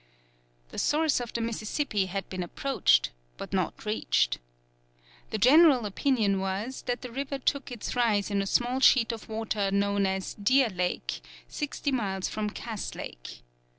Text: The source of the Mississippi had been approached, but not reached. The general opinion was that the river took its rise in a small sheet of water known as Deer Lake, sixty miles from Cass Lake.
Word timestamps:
The 0.69 0.79
source 0.79 1.19
of 1.19 1.31
the 1.31 1.41
Mississippi 1.41 2.07
had 2.07 2.27
been 2.27 2.41
approached, 2.41 3.11
but 3.37 3.53
not 3.53 3.85
reached. 3.85 4.39
The 5.29 5.37
general 5.37 5.85
opinion 5.85 6.39
was 6.39 6.81
that 6.87 7.03
the 7.03 7.11
river 7.11 7.37
took 7.37 7.71
its 7.71 7.95
rise 7.95 8.31
in 8.31 8.41
a 8.41 8.47
small 8.47 8.79
sheet 8.79 9.11
of 9.11 9.29
water 9.29 9.69
known 9.69 10.07
as 10.07 10.33
Deer 10.33 10.69
Lake, 10.71 11.21
sixty 11.47 11.91
miles 11.91 12.27
from 12.27 12.49
Cass 12.49 12.95
Lake. 12.95 13.43